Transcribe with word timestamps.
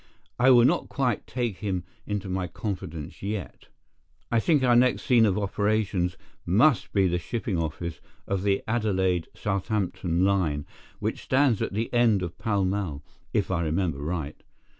"I 0.39 0.49
will 0.49 0.65
not 0.65 0.89
quite 0.89 1.27
take 1.27 1.57
him 1.57 1.83
into 2.07 2.27
my 2.27 2.47
confidence 2.47 3.21
yet. 3.21 3.67
I 4.31 4.39
think 4.39 4.63
our 4.63 4.75
next 4.75 5.03
scene 5.03 5.27
of 5.27 5.37
operations 5.37 6.17
must 6.43 6.91
be 6.91 7.05
the 7.07 7.19
shipping 7.19 7.55
office 7.59 8.01
of 8.25 8.41
the 8.41 8.63
Adelaide 8.67 9.27
Southampton 9.35 10.25
line, 10.25 10.65
which 10.97 11.21
stands 11.21 11.61
at 11.61 11.73
the 11.73 11.93
end 11.93 12.23
of 12.23 12.39
Pall 12.39 12.65
Mall, 12.65 13.03
if 13.31 13.51
I 13.51 13.61
remember 13.61 13.99
right. 13.99 14.41